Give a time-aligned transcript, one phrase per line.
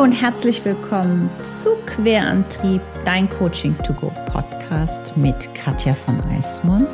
[0.00, 6.88] Hallo und herzlich willkommen zu Querantrieb, dein Coaching to go Podcast mit Katja von Eismond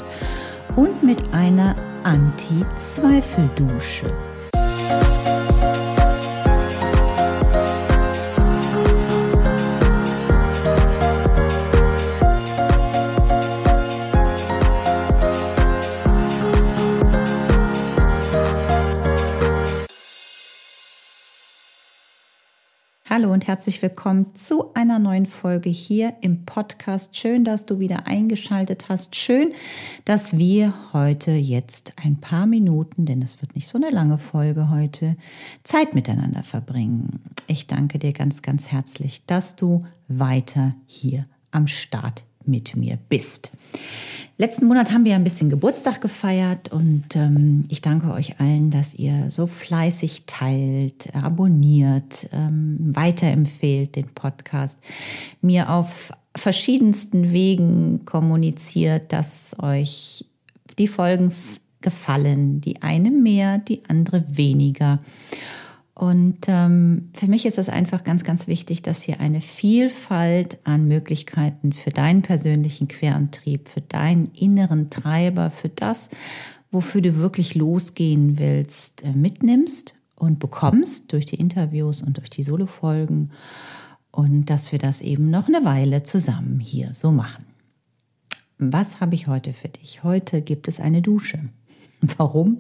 [0.75, 4.13] und mit einer Anti-Zweifeldusche.
[23.17, 27.17] Hallo und herzlich willkommen zu einer neuen Folge hier im Podcast.
[27.17, 29.17] Schön, dass du wieder eingeschaltet hast.
[29.17, 29.55] Schön,
[30.05, 34.69] dass wir heute jetzt ein paar Minuten, denn das wird nicht so eine lange Folge
[34.69, 35.17] heute,
[35.65, 37.23] Zeit miteinander verbringen.
[37.47, 41.23] Ich danke dir ganz, ganz herzlich, dass du weiter hier
[41.53, 43.51] am Start mit mir bist.
[44.39, 48.95] Letzten Monat haben wir ein bisschen Geburtstag gefeiert und ähm, ich danke euch allen, dass
[48.95, 54.79] ihr so fleißig teilt, abonniert, ähm, weiterempfehlt den Podcast,
[55.41, 60.27] mir auf verschiedensten Wegen kommuniziert, dass euch
[60.79, 61.33] die Folgen
[61.81, 65.01] gefallen, die eine mehr, die andere weniger.
[65.99, 70.87] Und ähm, für mich ist es einfach ganz, ganz wichtig, dass hier eine Vielfalt an
[70.87, 76.11] Möglichkeiten für deinen persönlichen Querantrieb, für deinen inneren Treiber, für das,
[76.71, 82.43] wofür du wirklich losgehen willst, äh, mitnimmst und bekommst durch die Interviews und durch die
[82.43, 83.31] Solo-Folgen.
[84.11, 87.47] Und dass wir das eben noch eine Weile zusammen hier so machen.
[88.59, 90.05] Was habe ich heute für dich?
[90.05, 91.39] Heute gibt es eine Dusche.
[92.19, 92.59] Warum?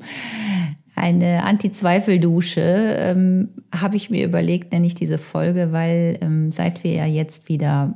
[0.97, 6.93] Eine Anti-Zweifel-Dusche, ähm, habe ich mir überlegt, nenne ich diese Folge, weil ähm, seit wir
[6.93, 7.95] ja jetzt wieder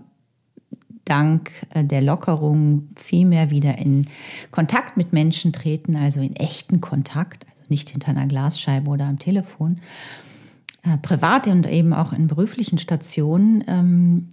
[1.05, 4.07] dank äh, der Lockerung viel mehr wieder in
[4.51, 9.19] Kontakt mit Menschen treten, also in echten Kontakt, also nicht hinter einer Glasscheibe oder am
[9.19, 9.81] Telefon,
[10.83, 14.29] äh, privat und eben auch in beruflichen Stationen, ähm,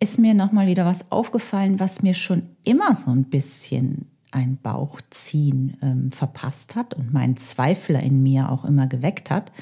[0.00, 5.76] ist mir nochmal wieder was aufgefallen, was mir schon immer so ein bisschen ein Bauchziehen
[5.82, 9.52] ähm, verpasst hat und meinen Zweifler in mir auch immer geweckt hat.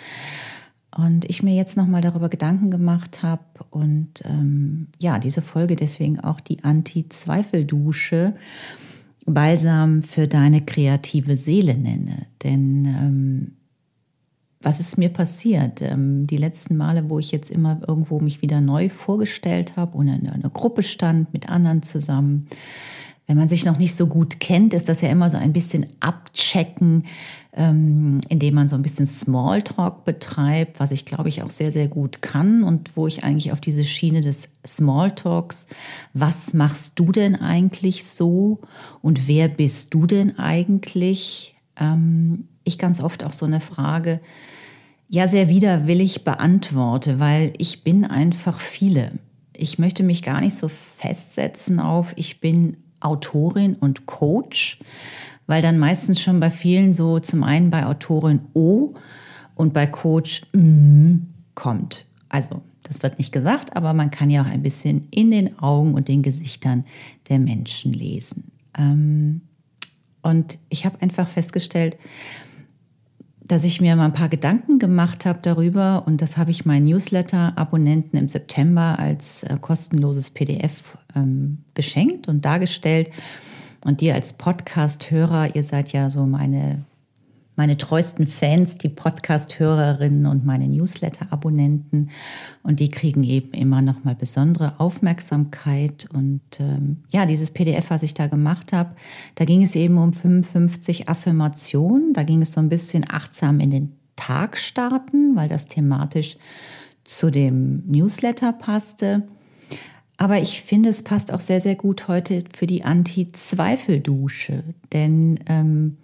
[0.96, 6.20] Und ich mir jetzt nochmal darüber Gedanken gemacht habe und ähm, ja, diese Folge deswegen
[6.20, 8.34] auch die Anti-Zweifel-Dusche,
[9.26, 12.26] Balsam für deine kreative Seele nenne.
[12.42, 13.52] Denn ähm,
[14.64, 15.82] was ist mir passiert?
[15.82, 20.08] Ähm, die letzten Male, wo ich jetzt immer irgendwo mich wieder neu vorgestellt habe und
[20.08, 22.48] in einer Gruppe stand mit anderen zusammen,
[23.26, 25.86] wenn man sich noch nicht so gut kennt, ist das ja immer so ein bisschen
[26.00, 27.04] abchecken,
[27.54, 31.88] ähm, indem man so ein bisschen Smalltalk betreibt, was ich glaube ich auch sehr, sehr
[31.88, 35.66] gut kann und wo ich eigentlich auf diese Schiene des Smalltalks,
[36.12, 38.58] was machst du denn eigentlich so
[39.00, 41.54] und wer bist du denn eigentlich?
[41.80, 44.20] Ähm, ich ganz oft auch so eine Frage,
[45.08, 49.12] ja, sehr widerwillig beantworte, weil ich bin einfach viele.
[49.56, 54.78] Ich möchte mich gar nicht so festsetzen auf, ich bin Autorin und Coach,
[55.46, 58.90] weil dann meistens schon bei vielen so zum einen bei Autorin O
[59.54, 61.16] und bei Coach mm
[61.54, 62.06] kommt.
[62.28, 65.94] Also das wird nicht gesagt, aber man kann ja auch ein bisschen in den Augen
[65.94, 66.84] und den Gesichtern
[67.28, 68.50] der Menschen lesen.
[68.76, 69.42] Ähm,
[70.22, 71.96] und ich habe einfach festgestellt,
[73.46, 76.86] dass ich mir mal ein paar Gedanken gemacht habe darüber und das habe ich meinen
[76.86, 83.10] Newsletter-Abonnenten im September als äh, kostenloses PDF ähm, geschenkt und dargestellt.
[83.84, 86.84] Und dir als Podcast-Hörer, ihr seid ja so meine,
[87.56, 92.10] meine treuesten Fans, die Podcast-Hörerinnen und meine Newsletter-Abonnenten.
[92.62, 96.08] Und die kriegen eben immer nochmal besondere Aufmerksamkeit.
[96.12, 98.96] Und ähm, ja, dieses PDF, was ich da gemacht habe,
[99.36, 102.12] da ging es eben um 55 Affirmationen.
[102.12, 106.36] Da ging es so ein bisschen achtsam in den Tag starten, weil das thematisch
[107.04, 109.22] zu dem Newsletter passte.
[110.16, 114.62] Aber ich finde, es passt auch sehr, sehr gut heute für die Anti-Zweifel-Dusche.
[114.92, 115.96] Denn ähm,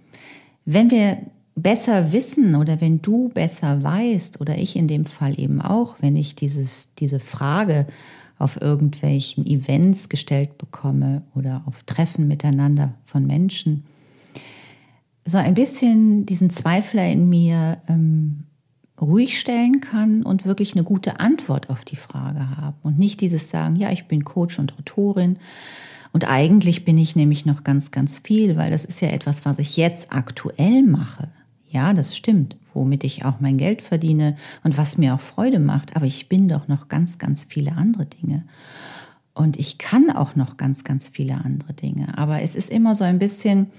[0.64, 1.18] wenn wir
[1.62, 6.16] besser wissen oder wenn du besser weißt oder ich in dem Fall eben auch, wenn
[6.16, 7.86] ich dieses, diese Frage
[8.38, 13.84] auf irgendwelchen Events gestellt bekomme oder auf Treffen miteinander von Menschen,
[15.24, 18.44] so ein bisschen diesen Zweifler in mir ähm,
[19.00, 23.48] ruhig stellen kann und wirklich eine gute Antwort auf die Frage haben und nicht dieses
[23.50, 25.38] sagen, ja, ich bin Coach und Autorin
[26.12, 29.58] und eigentlich bin ich nämlich noch ganz, ganz viel, weil das ist ja etwas, was
[29.58, 31.28] ich jetzt aktuell mache.
[31.70, 35.94] Ja, das stimmt, womit ich auch mein Geld verdiene und was mir auch Freude macht,
[35.94, 38.44] aber ich bin doch noch ganz, ganz viele andere Dinge.
[39.34, 42.18] Und ich kann auch noch ganz, ganz viele andere Dinge.
[42.18, 43.70] Aber es ist immer so ein bisschen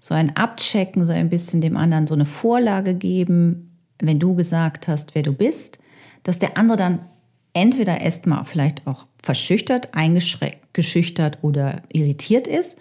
[0.00, 4.88] so ein Abchecken, so ein bisschen dem anderen so eine Vorlage geben, wenn du gesagt
[4.88, 5.78] hast, wer du bist,
[6.24, 6.98] dass der andere dann
[7.52, 12.76] entweder erstmal vielleicht auch verschüchtert, eingeschränkt, geschüchtert oder irritiert ist.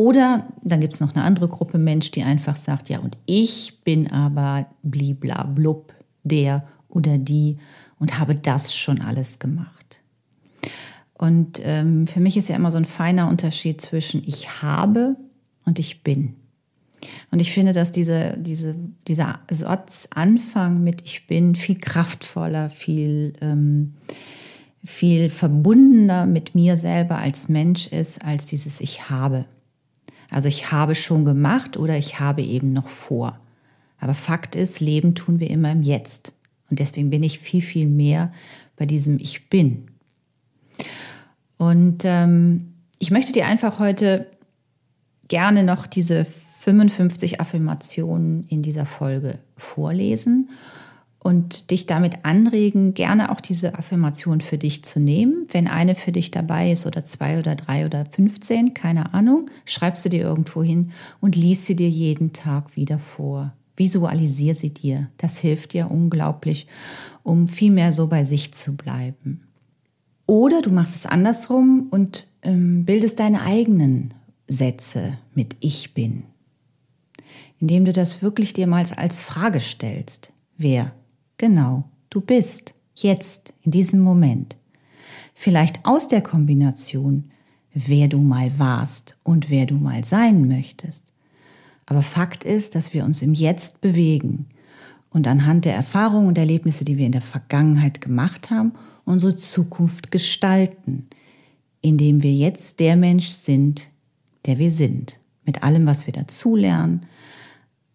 [0.00, 3.82] Oder dann gibt es noch eine andere Gruppe Mensch, die einfach sagt, ja, und ich
[3.84, 5.92] bin aber bliblablub,
[6.22, 7.58] der oder die
[7.98, 10.00] und habe das schon alles gemacht.
[11.12, 15.16] Und ähm, für mich ist ja immer so ein feiner Unterschied zwischen ich habe
[15.66, 16.34] und ich bin.
[17.30, 18.76] Und ich finde, dass diese, diese,
[19.06, 23.92] dieser Satzanfang mit Ich bin viel kraftvoller, viel, ähm,
[24.82, 29.44] viel verbundener mit mir selber als Mensch ist, als dieses Ich habe.
[30.30, 33.38] Also ich habe schon gemacht oder ich habe eben noch vor.
[33.98, 36.32] Aber Fakt ist, Leben tun wir immer im Jetzt.
[36.70, 38.32] Und deswegen bin ich viel, viel mehr
[38.76, 39.88] bei diesem Ich bin.
[41.58, 44.26] Und ähm, ich möchte dir einfach heute
[45.28, 50.48] gerne noch diese 55 Affirmationen in dieser Folge vorlesen
[51.22, 55.46] und dich damit anregen, gerne auch diese Affirmation für dich zu nehmen.
[55.52, 59.96] Wenn eine für dich dabei ist oder zwei oder drei oder 15, keine Ahnung, schreib
[59.96, 63.52] sie dir irgendwo hin und lies sie dir jeden Tag wieder vor.
[63.76, 65.08] Visualisier sie dir.
[65.18, 66.66] Das hilft dir unglaublich,
[67.22, 69.42] um viel mehr so bei sich zu bleiben.
[70.26, 74.14] Oder du machst es andersrum und ähm, bildest deine eigenen
[74.46, 76.24] Sätze mit Ich bin
[77.60, 80.32] indem du das wirklich dir mal als Frage stellst.
[80.56, 80.92] Wer
[81.40, 84.56] genau du bist, jetzt, in diesem Moment.
[85.34, 87.30] Vielleicht aus der Kombination,
[87.72, 91.12] wer du mal warst und wer du mal sein möchtest.
[91.86, 94.46] Aber Fakt ist, dass wir uns im Jetzt bewegen
[95.08, 98.72] und anhand der Erfahrungen und Erlebnisse, die wir in der Vergangenheit gemacht haben,
[99.04, 101.08] unsere Zukunft gestalten,
[101.80, 103.88] indem wir jetzt der Mensch sind,
[104.46, 107.06] der wir sind, mit allem, was wir dazulernen,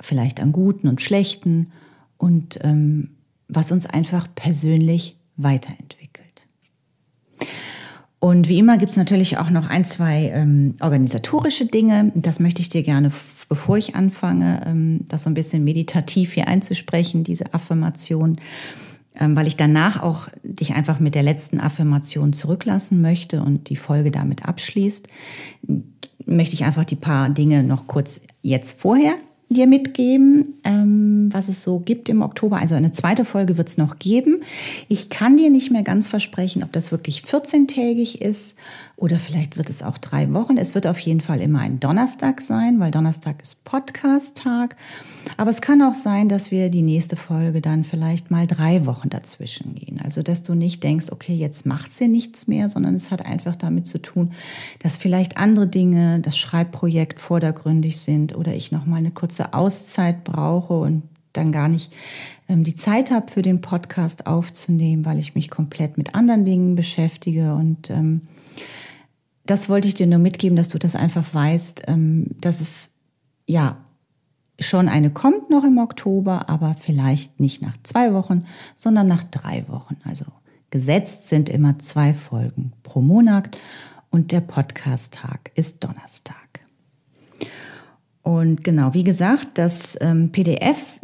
[0.01, 1.71] vielleicht an guten und schlechten
[2.17, 3.14] und ähm,
[3.47, 6.05] was uns einfach persönlich weiterentwickelt.
[8.19, 12.11] Und wie immer gibt es natürlich auch noch ein, zwei ähm, organisatorische Dinge.
[12.15, 13.11] Das möchte ich dir gerne,
[13.49, 18.37] bevor ich anfange, ähm, das so ein bisschen meditativ hier einzusprechen, diese Affirmation,
[19.19, 23.75] ähm, weil ich danach auch dich einfach mit der letzten Affirmation zurücklassen möchte und die
[23.75, 25.07] Folge damit abschließt,
[26.25, 29.13] möchte ich einfach die paar Dinge noch kurz jetzt vorher
[29.49, 32.57] dir mitgeben, ähm, was es so gibt im Oktober.
[32.57, 34.41] Also eine zweite Folge wird es noch geben.
[34.87, 38.55] Ich kann dir nicht mehr ganz versprechen, ob das wirklich 14-tägig ist
[38.97, 40.57] oder vielleicht wird es auch drei Wochen.
[40.57, 44.75] Es wird auf jeden Fall immer ein Donnerstag sein, weil Donnerstag ist Podcast-Tag.
[45.37, 49.09] Aber es kann auch sein, dass wir die nächste Folge dann vielleicht mal drei Wochen
[49.09, 49.99] dazwischen gehen.
[50.01, 53.55] Also, dass du nicht denkst, okay, jetzt macht sie nichts mehr, sondern es hat einfach
[53.55, 54.31] damit zu tun,
[54.79, 60.23] dass vielleicht andere Dinge, das Schreibprojekt vordergründig sind oder ich noch mal eine kurze Auszeit
[60.23, 61.03] brauche und
[61.33, 61.93] dann gar nicht
[62.47, 66.75] ähm, die Zeit habe für den Podcast aufzunehmen, weil ich mich komplett mit anderen Dingen
[66.75, 68.21] beschäftige und ähm,
[69.45, 72.91] das wollte ich dir nur mitgeben, dass du das einfach weißt, ähm, dass es
[73.47, 73.77] ja
[74.59, 78.45] schon eine kommt noch im Oktober, aber vielleicht nicht nach zwei Wochen,
[78.75, 79.97] sondern nach drei Wochen.
[80.05, 80.25] Also
[80.71, 83.57] gesetzt sind immer zwei Folgen pro Monat
[84.09, 86.35] und der Podcast-Tag ist Donnerstag.
[88.25, 90.99] Und genau, wie gesagt, das ähm, PDF,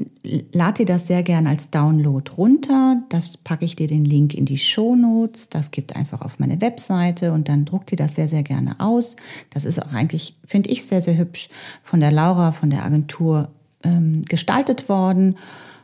[0.53, 3.03] lad dir das sehr gern als Download runter.
[3.09, 5.47] Das packe ich dir den Link in die Show Notes.
[5.47, 9.17] Das gibt einfach auf meine Webseite und dann druck dir das sehr, sehr gerne aus.
[9.51, 11.49] Das ist auch eigentlich, finde ich, sehr, sehr hübsch
[11.83, 13.49] von der Laura, von der Agentur
[13.83, 15.37] ähm, gestaltet worden,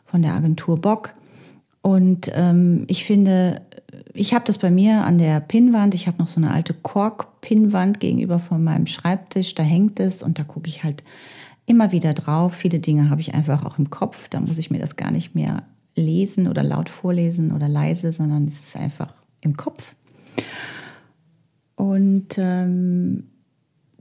[0.07, 1.13] von der Agentur Bock.
[1.83, 3.61] Und ähm, ich finde,
[4.15, 5.93] ich habe das bei mir an der Pinnwand.
[5.93, 6.73] Ich habe noch so eine alte
[7.47, 9.55] Kork-Pinnwand gegenüber von meinem Schreibtisch.
[9.55, 11.03] Da hängt es und da gucke ich halt
[11.65, 12.53] immer wieder drauf.
[12.53, 14.27] Viele Dinge habe ich einfach auch im Kopf.
[14.29, 15.63] Da muss ich mir das gar nicht mehr
[15.95, 19.95] lesen oder laut vorlesen oder leise, sondern es ist einfach im Kopf.
[21.75, 23.23] Und ähm,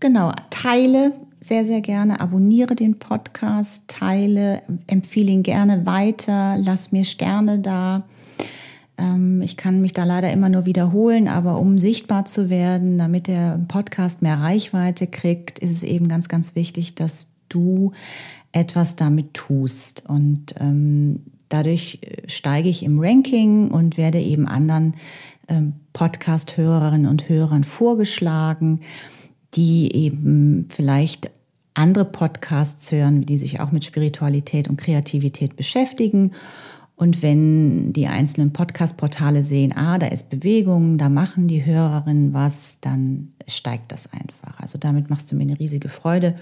[0.00, 7.04] genau, teile sehr, sehr gerne, abonniere den Podcast, teile, empfehle ihn gerne weiter, lass mir
[7.04, 8.04] Sterne da.
[8.98, 13.26] Ähm, ich kann mich da leider immer nur wiederholen, aber um sichtbar zu werden, damit
[13.26, 17.92] der Podcast mehr Reichweite kriegt, ist es eben ganz, ganz wichtig, dass du
[18.52, 20.04] etwas damit tust.
[20.08, 24.94] Und ähm, dadurch steige ich im Ranking und werde eben anderen
[25.48, 28.80] ähm, Podcast-Hörerinnen und Hörern vorgeschlagen,
[29.54, 31.30] die eben vielleicht
[31.74, 36.32] andere Podcasts hören, die sich auch mit Spiritualität und Kreativität beschäftigen
[36.96, 42.78] und wenn die einzelnen Podcast-Portale sehen, ah, da ist Bewegung, da machen die Hörerinnen was,
[42.80, 44.58] dann steigt das einfach.
[44.60, 46.36] Also damit machst du mir eine riesige Freude.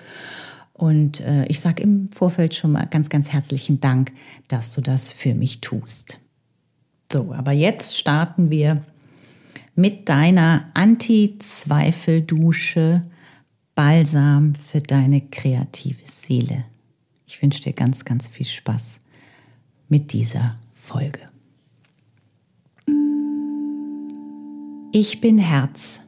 [0.73, 4.13] Und äh, ich sage im Vorfeld schon mal ganz, ganz herzlichen Dank,
[4.47, 6.21] dass du das für mich tust.
[7.13, 8.81] So, aber jetzt starten wir
[9.75, 13.03] mit deiner Anti-Zweifel-Dusche
[13.75, 16.63] Balsam für deine kreative Seele.
[17.27, 19.01] Ich wünsche dir ganz, ganz viel Spaß
[19.89, 21.21] mit dieser Folge.
[24.93, 26.01] Ich bin Herz.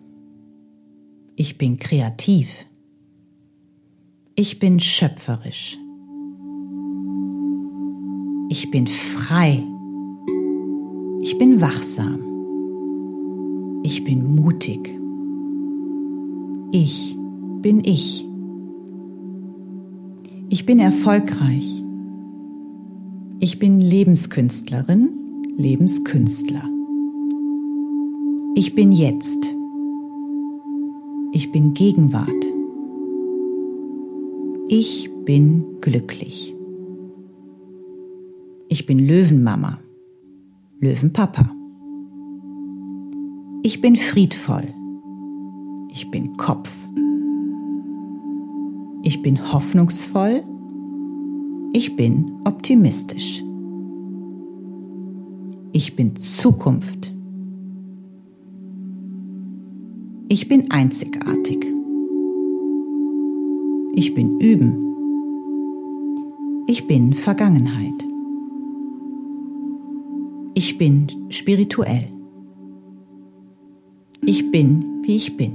[1.35, 2.67] Ich bin kreativ.
[4.37, 5.77] Ich bin schöpferisch.
[8.49, 9.63] Ich bin frei.
[11.21, 12.21] Ich bin wachsam.
[13.83, 14.97] Ich bin mutig.
[16.73, 17.17] Ich
[17.61, 18.25] bin ich.
[20.49, 21.83] Ich bin erfolgreich.
[23.39, 25.11] Ich bin Lebenskünstlerin,
[25.59, 26.63] Lebenskünstler.
[28.55, 29.55] Ich bin jetzt.
[31.33, 32.31] Ich bin Gegenwart.
[34.69, 36.55] Ich bin glücklich.
[38.69, 39.81] Ich bin Löwenmama,
[40.81, 41.55] Löwenpapa.
[43.63, 44.73] Ich bin friedvoll.
[45.93, 46.89] Ich bin Kopf.
[49.03, 50.43] Ich bin hoffnungsvoll.
[51.79, 53.45] Ich bin optimistisch.
[55.73, 57.13] Ich bin Zukunft.
[60.31, 61.67] Ich bin einzigartig.
[63.93, 64.79] Ich bin Üben.
[66.67, 68.09] Ich bin Vergangenheit.
[70.55, 72.11] Ich bin spirituell.
[74.25, 75.53] Ich bin, wie ich bin.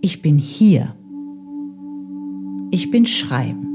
[0.00, 0.96] Ich bin hier.
[2.74, 3.68] Ich bin Schreiben.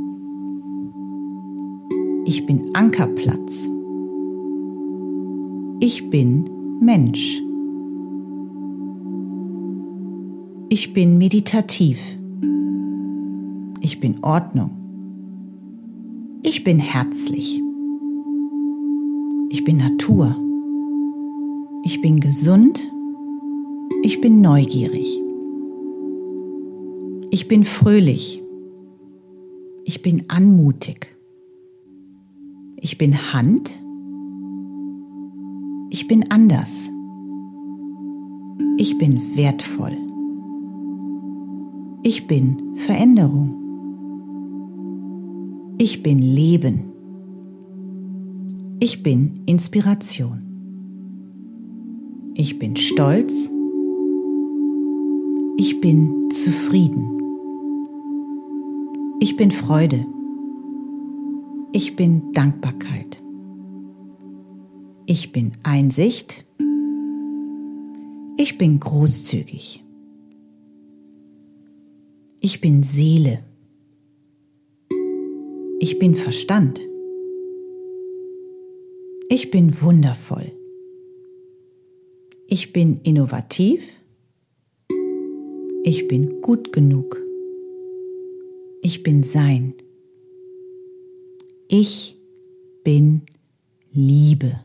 [2.25, 3.69] Ich bin Ankerplatz.
[5.79, 6.49] Ich bin
[6.81, 7.41] Mensch.
[10.67, 12.01] Ich bin meditativ.
[13.79, 14.71] Ich bin Ordnung.
[16.43, 17.63] Ich bin herzlich.
[19.47, 20.35] Ich bin Natur.
[21.85, 22.91] Ich bin gesund.
[24.03, 25.23] Ich bin neugierig.
[27.31, 28.43] Ich bin fröhlich.
[29.91, 31.17] Ich bin anmutig.
[32.77, 33.81] Ich bin Hand.
[35.89, 36.91] Ich bin anders.
[38.77, 39.97] Ich bin wertvoll.
[42.03, 43.55] Ich bin Veränderung.
[45.79, 46.91] Ich bin Leben.
[48.79, 50.37] Ich bin Inspiration.
[52.35, 53.49] Ich bin stolz.
[55.57, 57.18] Ich bin zufrieden.
[59.21, 60.05] Ich bin Freude.
[61.73, 63.21] Ich bin Dankbarkeit.
[65.05, 66.45] Ich bin Einsicht.
[68.37, 69.83] Ich bin großzügig.
[72.39, 73.43] Ich bin Seele.
[75.79, 76.79] Ich bin Verstand.
[79.27, 80.53] Ich bin wundervoll.
[82.47, 83.97] Ich bin innovativ.
[85.83, 87.28] Ich bin gut genug.
[88.81, 89.73] Ich bin Sein.
[91.67, 92.17] Ich
[92.83, 93.23] bin
[93.91, 94.63] Liebe.